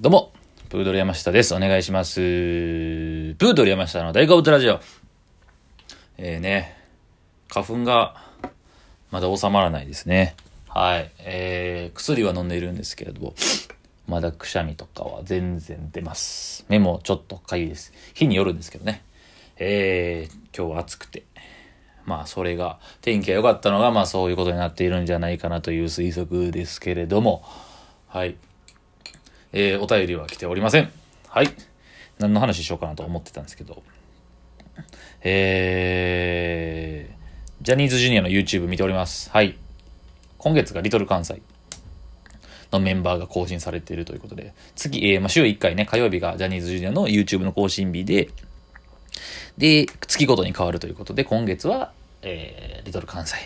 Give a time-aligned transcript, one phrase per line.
[0.00, 0.32] どうも、
[0.68, 1.52] プードル山下です。
[1.56, 2.20] お願いします。
[2.20, 4.78] プードル山下の大好物ラジオ。
[6.18, 6.76] えーね、
[7.48, 8.14] 花粉が
[9.10, 10.36] まだ収まらないですね。
[10.68, 11.10] はい。
[11.18, 13.34] えー、薬は飲んでいるんですけれども、
[14.06, 16.64] まだくしゃみとかは全然出ます。
[16.68, 17.92] 目もちょっとかゆいです。
[18.14, 19.02] 日によるんですけどね。
[19.56, 21.24] えー、今日は暑くて。
[22.06, 27.42] まあ、それが、天気が良かったのが、まあ、そういうことになっているんじゃないかなという推測ですけれども、
[28.06, 28.36] はい。
[29.52, 30.90] えー、お便りは来ておりません。
[31.28, 31.48] はい。
[32.18, 33.82] 何の話しようかなと思ってたんですけど、
[35.22, 39.30] えー、ジャニーズジュニアの YouTube 見ております。
[39.30, 39.56] はい。
[40.36, 41.40] 今月がリトル関西
[42.72, 48.28] のメンバーが更新されているということで、次、えー、ま、週1回ね、火曜日がジャニーズジュニアの YouTube の更新日で、
[49.56, 51.92] で、月ごとに変わるということで、今月は、
[52.22, 53.36] えー、リトル関西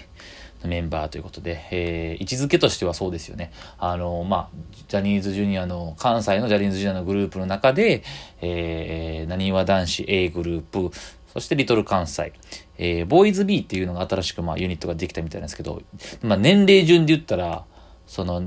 [0.69, 3.53] メンバーということで、えー、位置づけとしてはそうですよね。
[3.79, 4.49] あの、まあ、
[4.89, 8.03] ジャニーズジュニアの、関西のジャニーズジュニアのグループの中で、
[8.41, 10.91] えー、なにわ男子 A グループ、
[11.33, 12.33] そしてリトル関西、
[12.79, 15.83] えー、ボーイズ B っていうのが新しく、まあ、ユニットができたみたいなんですけど、
[16.23, 17.65] まあ、年齢順で言ったら、
[18.07, 18.43] その、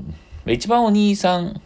[0.46, 1.60] 一番お兄さん、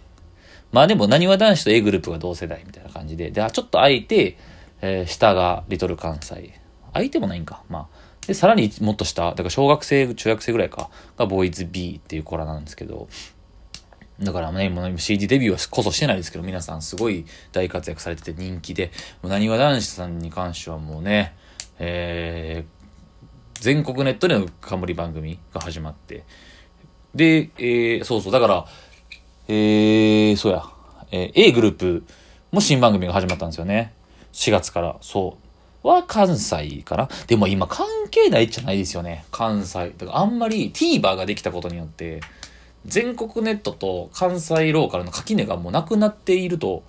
[0.72, 4.38] まあでも、なにわ男子と A グループが同世代みたいな感じで、で、ちょっと空いて、
[4.82, 6.54] えー下がリトル関西。
[6.92, 7.62] 空いてもないんか。
[7.68, 7.99] まあ。
[8.26, 13.08] で、さらにもっと下、だから小学生、中学生ぐらいか、がボーイズ B っていう子らなんですけど、
[14.20, 18.90] だからね、もう CD デビューはこそしてないですけど、皆さんすごい大活躍されてて人気で、
[19.22, 21.34] なにわ男子さんに関してはもうね、
[21.78, 26.24] えー、全国ネットでの冠番組が始まって、
[27.14, 28.66] で、えー、そうそう、だから、
[29.48, 30.64] えー、そうや、
[31.10, 32.04] えー A グループ
[32.52, 33.94] も新番組が始まったんですよね。
[34.32, 35.39] 4月から、そう。
[35.82, 37.08] は関西かな？
[37.26, 39.24] でも今関係ないじゃないですよね。
[39.30, 39.92] 関西。
[39.96, 42.20] だからあんまり TVer ができたことによって、
[42.86, 46.82] 全国ネットと関西ローカルの垣根がもうなくなっていると、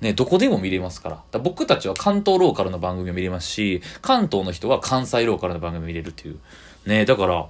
[0.00, 1.16] ね、どこでも見れますから。
[1.16, 6.38] から僕たちは関東ローカルの番組を見れますし、関東の人は関西ローカルの番組を見れるっていう。
[6.86, 7.46] ね、だから、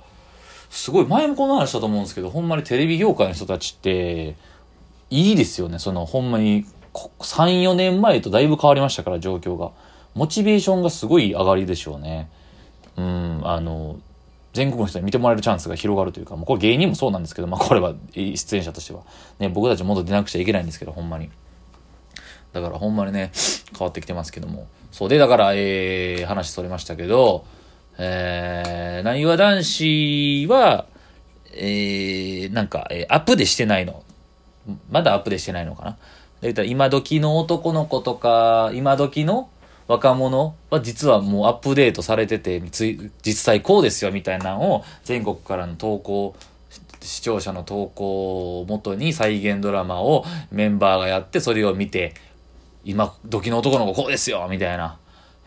[0.71, 4.37] すごい、前もこの話したと思うんですけど、ほんまにテレビ業界の人たちって、
[5.11, 5.79] いいですよね。
[5.79, 6.65] その、ほんまに、
[6.95, 9.71] 3、4年前とだいぶ変わりましたから、状況が。
[10.15, 12.31] モチベーションがすごい上がりでしょうね。
[12.97, 13.99] うん、あの、
[14.53, 19.03] 全国の人に見てもらえるチャンスが広がるというか、もうこれ芸人もそうなんですけど、まあこれは出演者としては。
[19.39, 21.31] ね、僕たちもっと出なくちゃいけないんですけど、ほんまに。
[22.53, 23.31] だからほんまにね、
[23.79, 24.67] 変わってきてますけども。
[24.91, 27.45] そうで、だから、えー、話それましたけど、
[27.99, 30.87] えー、なにわ男子は、
[31.55, 34.03] えー、なんか、えーアップでしてないの。
[34.91, 35.91] まだアップでしてないのかな。
[35.93, 35.99] で
[36.43, 39.49] 言ったら今時の男の子とか、今時の
[39.89, 46.37] 若者は実はもうアップデートされてて、実際こうですよみたいなのを全国からの投稿、
[47.01, 52.15] 視聴者の投稿をもとに再現ドラマをメンバーがやってそれを見て、
[52.85, 54.99] 今時の男の子こうですよみたいな。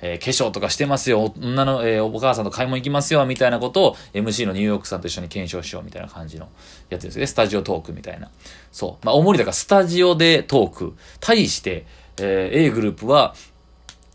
[0.01, 6.49] えー化粧とかしてますよ、女の、えーお母さんと買い物行きますよ、みたいなことを MC のニューヨークさんと一緒に検証しよう、みたいな感じの
[6.89, 7.27] やつですね。
[7.27, 8.31] スタジオトークみたいな。
[8.71, 9.05] そう。
[9.05, 10.95] まあ、主にだからスタジオでトーク。
[11.19, 11.85] 対して、
[12.17, 13.35] えー A グループは、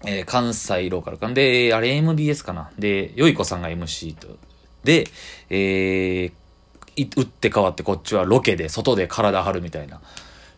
[0.07, 1.29] えー関西ローカルか。
[1.29, 2.71] で、あれ MBS かな。
[2.79, 4.29] で、よいこさんが MC と。
[4.85, 5.09] で、
[5.51, 6.33] えー
[7.15, 10.01] 打って変わってこっちはロケで、外で体張るみたいな。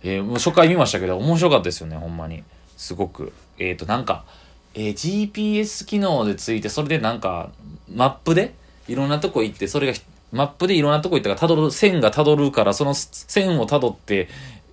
[0.05, 2.45] えーもう初回見ましたけど、面白かったですよね、ほんまに。
[2.77, 3.33] すごく。
[3.59, 4.25] えっ、と、なんか、
[4.75, 7.51] えー GPS 機能でついて、それでなんか、
[7.93, 8.55] マップで、
[8.87, 9.99] いろんなとこ行って、それが、
[10.31, 14.29] マップでいろんなとこ行ったから、辿る、線が辿るから、その線を辿って、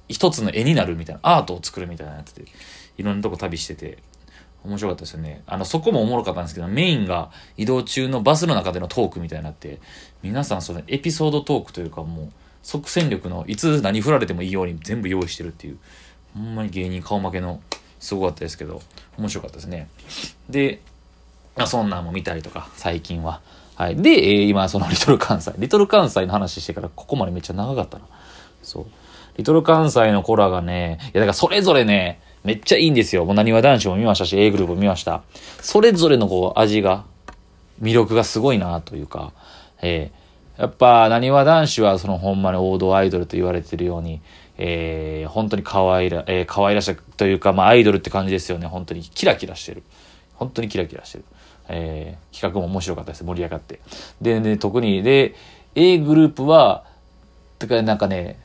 [0.07, 2.45] 一つの絵になるみたいな、アートを作るみたいなやつで、
[2.97, 3.97] いろんなとこ旅してて、
[4.65, 5.43] 面白かったですよね。
[5.47, 9.79] あの、そこもおもろかったんですけど、メインが移動中のバスの中でのトークみたいになって、
[10.23, 12.29] 皆さんそのエピソードトークというかもう、
[12.63, 15.77] 即戦力のいつ何振られてもいいように全部用意してるっていう、
[16.33, 17.61] ほんまに芸人顔負けの、
[17.99, 18.81] すごかったですけど、
[19.17, 19.87] 面白かったですね。
[20.49, 20.81] で、
[21.55, 23.41] まあ、そんなんも見たりとか、最近は。
[23.75, 23.95] はい。
[23.95, 25.53] で、えー今、そのリトル関西。
[25.57, 28.05] リトル関西の話してから、ここまでめっちゃ長かったな。
[28.63, 28.85] そう。
[29.37, 33.25] リトル関西の子らがね、いや、だからそれぞれね、めっちゃいいんですよ。
[33.25, 35.23] もう、なにわ男子も見ましたし、A グループも見ました。
[35.61, 37.05] それぞれのこう、味が、
[37.81, 39.33] 魅力がすごいなというか、
[39.81, 40.25] えー
[40.57, 44.21] やっぱ、なにわ男子はそのほんまに王道アイドルと言われてるように、
[44.57, 48.67] えー本当に可愛ら、えー可愛らしいというか、まあアイドルって感じですよね。
[48.67, 49.83] 本当にキラキラしてる。
[50.35, 51.25] 本当にキラキラしてる。
[51.67, 53.25] えー企画も面白かったです。
[53.25, 53.81] 盛り上がって。
[54.21, 55.35] で、ね、特に、で、
[55.75, 56.85] A グループは、
[57.59, 58.39] てか、なんかね、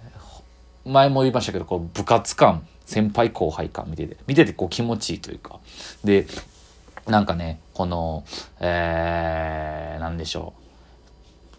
[0.84, 5.60] 前も言いましたけど、こう、部活感、先輩後輩感見てて、見ててこう気持ちいいというか。
[6.02, 6.26] で、
[7.06, 8.24] なんかね、この、
[8.60, 10.52] えー、なんでしょ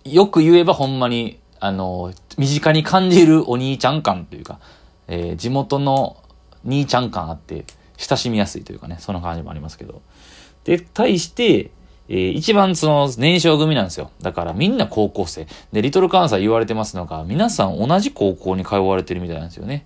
[0.06, 0.10] う。
[0.10, 4.60] よく言えばほんまに、あの、身近に感じるお兄ちゃん感というか、
[5.08, 6.18] えー地元の
[6.66, 7.66] 兄ちゃん感あって、
[7.98, 10.02] 親しみやすいというかね、そんな感じもありますけど。
[10.66, 11.72] で、対して、
[12.10, 14.12] えー一番その年少組なんですよ。
[14.22, 15.48] だからみんな高校生。
[15.72, 19.86] で、リトル関西言われてますのが、皆さん同じ高校に通われてるみたいなんですよね。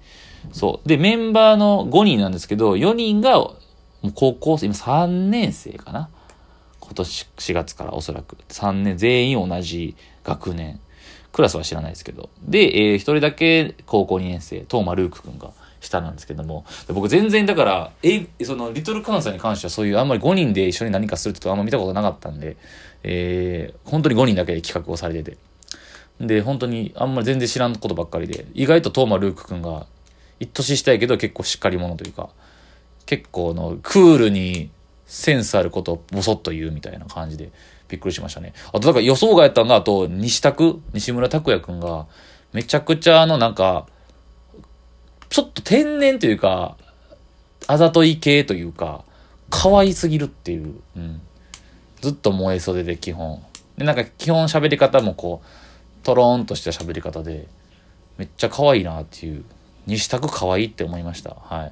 [0.51, 0.87] そう。
[0.87, 3.51] で、メンバーの5人なんですけど、4人が
[4.13, 6.09] 高校生、今3年生かな。
[6.79, 8.37] 今年4月からおそらく。
[8.49, 10.79] 3年、全員同じ学年。
[11.31, 12.29] クラスは知らないですけど。
[12.41, 15.51] で、えー、一人だけ高校2年生、トーマルーク君が
[15.81, 22.55] 下なんですけども、僕全然だから、え、その、リトル関西に関してはそういうあんまり5人で一緒に何かするってとあんま見たことなかったんで、
[23.03, 25.37] えー、本当に5人だけで企画をされてて。
[26.21, 29.87] で、本当にあんまり全然知らんことばっかりで、意外とトーマルーク君が、
[30.39, 32.29] 年下やけど結構しっかり者というか、
[33.05, 34.69] 結構のクールに
[35.05, 37.51] センスあることをボソッと言うみたいな感じで
[37.87, 38.53] びっくりしましたね。
[38.69, 42.07] あとだから予想外やったのが、あと西拓、西村拓也くんが
[42.53, 43.87] めちゃくちゃあのなんか、
[45.29, 46.77] ちょっと天然というか、
[47.67, 49.03] あざとい系というか、
[49.49, 51.21] 可愛すぎるっていう、うん。
[52.01, 53.41] ずっと燃え袖で基本。
[53.77, 57.47] で、なんか基本喋り方もこう、トローンとした喋り方で、
[58.17, 59.43] めっちゃ可愛いなっていう。
[59.85, 61.35] 西拓可愛いって思いました。
[61.35, 61.71] は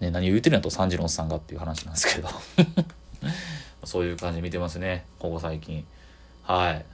[0.00, 0.04] い。
[0.04, 2.28] ね、何を言ってるんやと3時のおっさんがっていう話なんですけど。
[3.84, 5.04] そういう感じで見てますね。
[5.18, 5.84] ここ最近。
[6.42, 6.84] はい。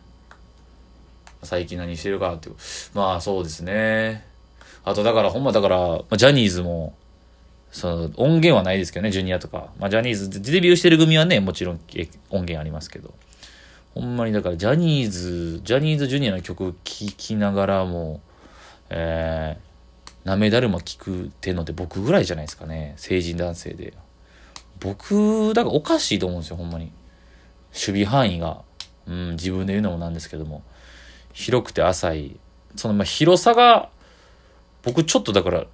[1.43, 2.57] 最近何してるかっていう。
[2.95, 4.25] まあそうですね。
[4.85, 6.95] あとだからほんまだから、ジャニーズも
[7.71, 11.81] その音源はないですけどねジュニアとか、まあ、ジャニーズデビューしてる組はねもちろん
[12.31, 13.15] 音源ありますけど。
[13.95, 18.21] ほんまにだからジャニーズジャニーズジュニアの曲聴きながらも
[18.91, 19.71] えー
[20.25, 22.95] なめだるま聞くってのって僕ぐらいじゃないですかね。
[22.97, 23.95] 成人男性で。
[24.79, 26.93] 僕だからおかしいと思うんですよほんまに。
[27.73, 28.63] 守備範囲が、
[29.07, 30.63] うん、自分で言うのもなんですけども。
[31.33, 32.37] 広くて浅い。
[32.77, 33.89] そのまあ広さが
[34.83, 35.67] 僕ちょっとだから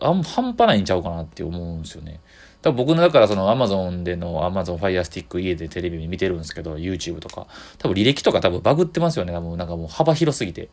[0.00, 2.20] あん半端ないんちゃうかなって思うんですよね。
[2.60, 7.46] 多分僕のだからその Amazon での Amazon Fire Stick 家でテレビ見てるんですけど YouTube とか。
[7.78, 9.32] 多分履歴とか多分バグってますよね。
[9.32, 10.68] 多分なんかもう幅広すぎて。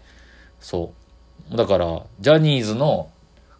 [0.59, 1.04] そう。
[1.53, 3.09] だから、ジャニーズの、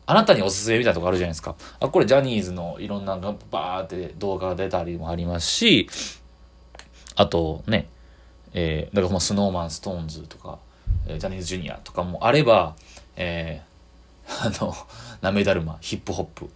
[0.08, 1.56] あなたにおすすめみたいなとこあるじゃないですか。
[1.80, 5.90] あ、これジャニーズのいろんなバーって動画が出たりもありますし、
[7.16, 7.88] あとね、
[8.54, 10.60] えー、だからもうスノーマン、ストーンズとか、
[11.08, 12.76] えージャニーズジュニアとかもあれば、
[13.16, 14.76] えー、 あの、
[15.22, 16.50] なめだるま、ヒップホップ、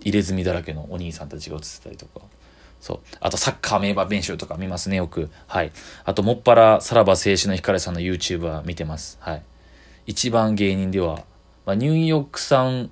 [0.00, 2.20] 入れ墨だらけのお兄さんたちが映ってたりとか、
[2.80, 3.00] そう。
[3.20, 5.30] あと、サッカー名場面集とか見ますね、よく。
[5.46, 5.72] はい。
[6.04, 9.18] あと、もっぱら、さらば青春の光さんの YouTube は見てます。
[9.20, 9.42] はい。
[10.10, 11.24] 一番芸人では、
[11.64, 12.90] まあ、ニューヨークさん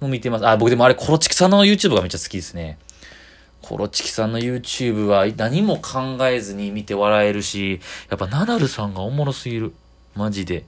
[0.00, 0.46] も見てます。
[0.46, 2.78] あ、僕でもあれ、コロチキさんの YouTube がめっちゃ好きですね。
[3.62, 7.80] コロチキさんの YouTube は何も考えずに見て笑えるし、
[8.10, 9.74] やっぱナダルさんがおもろすぎる。
[10.14, 10.64] マジで。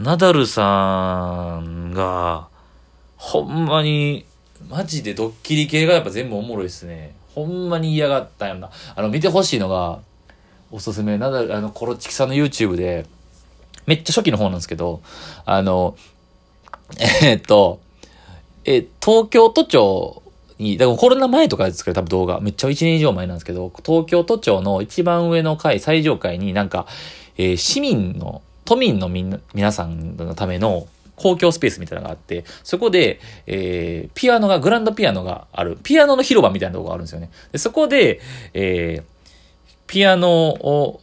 [0.00, 2.48] ナダルさんが、
[3.16, 4.26] ほんまに、
[4.68, 7.14] マジでドッキリ系がやっぱ全部おもろいですね。
[7.36, 8.70] ほんまに嫌がったよな。
[8.96, 10.00] あの、見てほしいのが、
[10.72, 13.06] おすすめ、ナダル、あの、コロチキさんの YouTube で、
[13.88, 15.00] めっちゃ初期の方なんですけど、
[15.46, 15.96] あの、
[17.22, 17.80] えーっと、
[18.66, 20.22] え、東京都庁
[20.58, 26.86] に、だからコロナ前とかですから多分動画、めっちゃ1年以上前なんですけど、東京都庁の一番上の階、最上階になんか、
[27.38, 30.86] えー市民の、都民のみんな、皆さんのための
[31.16, 37.30] 公共スペースみたいなのがあって、そこで、えーピアノが、グランドピアノがある、ピアノの広場みたいなとこがあるんですよね。
[37.52, 38.20] で、そこで、
[38.52, 39.18] えー
[39.86, 41.00] ピアノを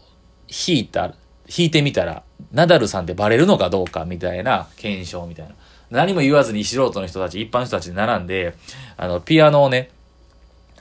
[0.48, 1.16] 弾いた、
[1.48, 5.56] 弾いてみたら、ナダルさんでバレるのかどうかみたいな検証みたいな。
[5.92, 8.56] 何も言わずに素人の人たち、一般の人たちで並んで、
[8.98, 9.92] あの、ピアノをね、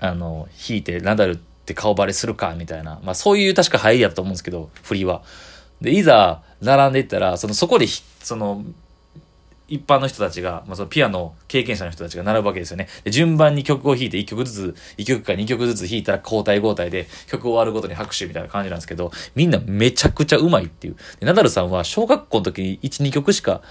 [0.00, 3.00] あの、弾いてナダルって顔バレするかみたいな。
[3.02, 5.22] まあそういう確か入りやと思うんですけど、振りは。
[5.80, 8.64] で、いざ、並んでいったら、その、そこで、その、
[9.66, 12.88] 一般の人たちが、まあ、そのピアノ経験者の人たちが並ぶわけですよね。
[13.02, 20.96] で、順番に曲を弾いて1曲ずつ、1曲か2曲ずつ弾いたら交代交代で曲終わるごとに拍手みたいな感じなんですけど、みんなめちゃくちゃうまいっていう。
[21.20, 23.62] でナダルさんは小学校の時に1、2曲しか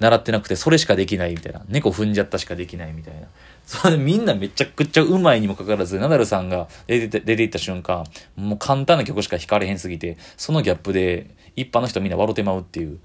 [0.00, 1.62] 習ってなくて、それしかできないみたいな。
[1.68, 3.26] 猫踏んじゃったしかできないみたいな。
[3.66, 8.04] それでみんなめちゃくちゃうまいにもかかわらず、ナダルさんが出て出ていった瞬間、
[8.36, 12.98] もう簡単な曲しか弾かれへんすぎて、そのギャップで一般の人みんな笑ってまうっていう。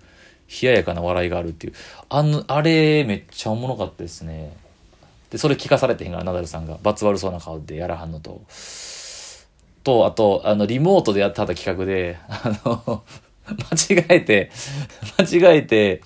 [0.50, 1.73] 冷ややかな笑いがあるっていう。
[2.09, 4.55] あの、あれ、めっちゃおもろかったですね。
[5.29, 6.77] で、それ聞かされてへんから、ナダルさんが。
[6.83, 8.41] 罰悪そうな顔でやらはんのと。
[9.83, 13.03] と、あと、あの、リモートでやってはった企画で、あの、
[13.45, 14.51] 間違えて、
[15.17, 16.01] 間違えて、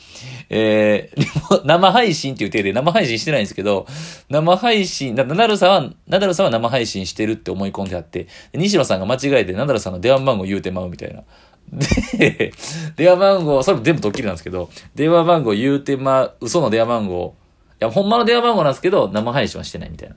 [0.49, 3.85] えー生配信っていう体で生配信してないんですけど、
[4.29, 11.23] 生配信、ナダルさんは、ナダルさんは生配信してるって思い込んであって、西野さんが間違えてナダルさんの電話番号言うてまうみたいな。
[11.71, 12.53] で、
[12.95, 17.35] 電話番号、それも全部ドッキリなんですけど、電話番号言うてま、嘘の電話番号、
[17.79, 20.15] いや、ほんまの電話番号なんですけど、生配信はしてないみたいな。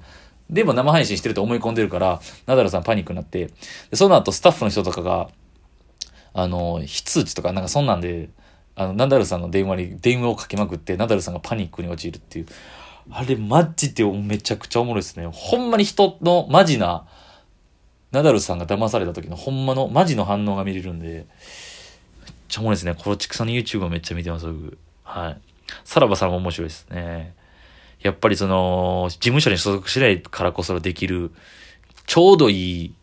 [0.49, 3.47] でも生配信してると思い込んでるから、ナダルさんパニックになって、
[3.91, 5.29] でその後スタッフの人とかが、
[6.33, 8.31] あの、非通知とかなんかそんなんで、
[8.75, 12.47] あの、ナダルさんの電話に電話をかけまくって、ナダルさんがパニックに陥るっていう。
[13.13, 15.27] あれマジでめちゃくちゃおもろいですね。
[15.33, 17.07] ほんまに人のマジな、
[18.13, 21.27] ナダルさんが騙された時のほんまのマジの反応が見れるんで、めっ
[22.49, 22.95] ちゃおもろいですね。
[22.95, 24.79] コロチクさんの YouTube もめっちゃ見てます、僕。
[25.05, 25.41] はい。
[25.85, 27.35] さらばさんも面白いですね。
[28.03, 31.31] やっぱりその、事務所に所属しないからこそできる、
[32.07, 32.95] ちょうどいい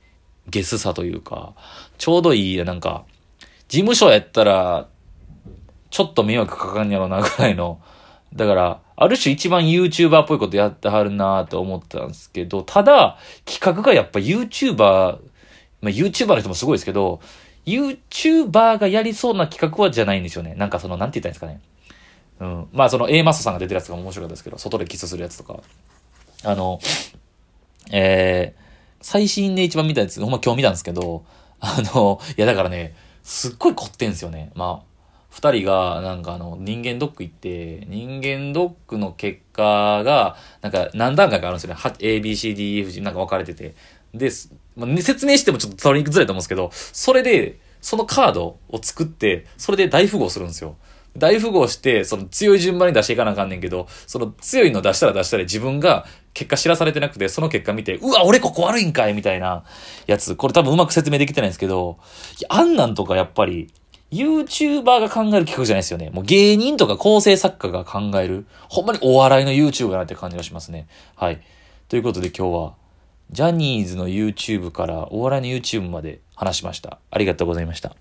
[0.48, 1.54] ゲスさというか、
[1.98, 3.06] ちょうどいい、なんか、
[3.68, 4.88] 事務所やったら、
[5.90, 7.80] ちょっと迷惑かかんやろなぐらいの、
[8.34, 15.20] だから、ある種一番 YouTuber っぽいことやってはるなと思ったんですけど、ただ、企画がやっぱ YouTuber、ま
[15.84, 17.22] あ YouTuber の人もすごいですけど、
[17.68, 20.56] YouTuber がやりそうな企画はじゃないんですよね。
[20.56, 22.52] なんかその、なんて言ったらいいんですかね。
[22.52, 22.68] うん。
[22.74, 25.62] まあその A マストさんが出てるやつが面白かったですけど、外でキスするやつとか。
[26.44, 26.80] あの、
[27.92, 28.62] えー、
[29.02, 31.24] 最新で一番見たやつ、ほんま今日見たんですけど、
[31.60, 34.52] あの、いやだからね、すっごい凝ってんすよね。
[34.56, 34.97] まあ、
[35.30, 41.80] 二人が、なんかあの、人間ドック行って、人間ドックの結果が、なんか何段階かあるんですよね。
[42.00, 43.76] A, B, C, D, E, F, G なんか分かれてて。
[44.14, 44.32] で、
[44.76, 50.78] まあ説明してもちょっと取りにくづらいと思うんですけど、それで、そのカードを作って、それで大富豪するんですよ。
[51.18, 59.64] 大富豪して、その強い順番に出していかなあかんねんけど、その強いの出したら出したら自分が結果知らされてなくて、その結果見て、うわ、俺ここ悪いんかいみたいな
[60.06, 60.36] やつ。
[60.36, 61.98] これ多分うまく説明できてないんですけど、
[62.50, 63.74] あんなんとかやっぱり、
[64.12, 66.10] YouTuber が考える企画じゃないですよね。
[66.12, 70.88] もう芸人とか構成作家が考える、ほんまにお笑いの YouTuber なって感じがしますね。
[71.16, 71.42] はい。
[71.90, 72.74] ということで今日は、
[73.32, 77.00] ジャニーズの YouTube からお笑いの YouTube まで話しました。
[77.12, 77.96] ありがとうございました。